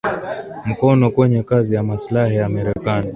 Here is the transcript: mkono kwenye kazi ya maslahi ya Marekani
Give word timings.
mkono 0.65 1.09
kwenye 1.11 1.43
kazi 1.43 1.75
ya 1.75 1.83
maslahi 1.83 2.35
ya 2.35 2.49
Marekani 2.49 3.09